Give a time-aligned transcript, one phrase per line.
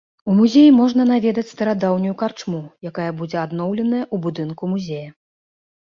[0.31, 2.63] У музеі можна наведаць старадаўнюю карчму,
[2.93, 5.09] якая будзе адноўленая ў будынку музея.